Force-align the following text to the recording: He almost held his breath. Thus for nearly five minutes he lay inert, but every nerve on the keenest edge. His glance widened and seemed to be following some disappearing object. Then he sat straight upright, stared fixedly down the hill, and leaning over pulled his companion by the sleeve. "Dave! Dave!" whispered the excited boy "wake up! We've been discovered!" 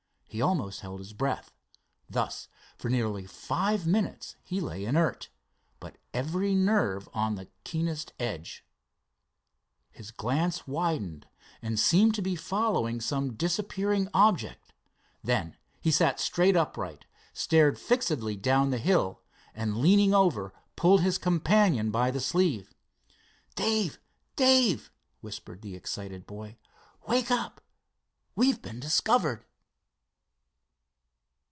He 0.33 0.41
almost 0.41 0.79
held 0.79 0.99
his 0.99 1.11
breath. 1.11 1.51
Thus 2.09 2.47
for 2.77 2.87
nearly 2.87 3.25
five 3.25 3.85
minutes 3.85 4.37
he 4.45 4.61
lay 4.61 4.85
inert, 4.85 5.27
but 5.81 5.97
every 6.13 6.55
nerve 6.55 7.09
on 7.13 7.35
the 7.35 7.49
keenest 7.65 8.13
edge. 8.17 8.63
His 9.91 10.09
glance 10.11 10.65
widened 10.65 11.27
and 11.61 11.77
seemed 11.77 12.15
to 12.15 12.21
be 12.21 12.37
following 12.37 13.01
some 13.01 13.33
disappearing 13.33 14.07
object. 14.13 14.71
Then 15.21 15.57
he 15.81 15.91
sat 15.91 16.17
straight 16.17 16.55
upright, 16.55 17.05
stared 17.33 17.77
fixedly 17.77 18.37
down 18.37 18.69
the 18.69 18.77
hill, 18.77 19.23
and 19.53 19.79
leaning 19.79 20.13
over 20.13 20.53
pulled 20.77 21.01
his 21.01 21.17
companion 21.17 21.91
by 21.91 22.09
the 22.09 22.21
sleeve. 22.21 22.73
"Dave! 23.55 23.99
Dave!" 24.37 24.93
whispered 25.19 25.61
the 25.61 25.75
excited 25.75 26.25
boy 26.25 26.57
"wake 27.05 27.31
up! 27.31 27.59
We've 28.33 28.61
been 28.61 28.79
discovered!" 28.79 29.43